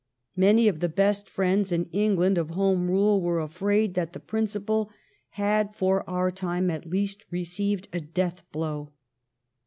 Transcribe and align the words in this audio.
Many 0.35 0.67
of 0.67 0.79
the 0.79 0.89
best 0.89 1.29
friends 1.29 1.71
in 1.71 1.85
England 1.91 2.39
of 2.39 2.49
Home 2.49 2.89
Rule 2.89 3.21
were 3.21 3.39
afraid 3.39 3.93
that 3.93 4.13
the 4.13 4.19
principle 4.19 4.89
had, 5.37 5.75
for 5.75 6.03
our 6.09 6.31
time 6.31 6.71
at 6.71 6.87
least, 6.89 7.23
received 7.29 7.87
a 7.93 7.99
death 8.01 8.41
blow. 8.51 8.93